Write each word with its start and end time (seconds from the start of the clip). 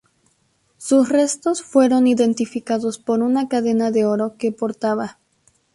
Sus 0.77 1.09
restos 1.09 1.61
fueron 1.61 2.07
identificados 2.07 2.97
por 2.97 3.21
una 3.21 3.47
cadena 3.47 3.91
de 3.91 4.03
oro 4.03 4.35
que 4.35 4.51
portaba. 4.51 5.19